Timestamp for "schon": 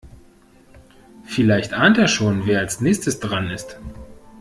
2.07-2.47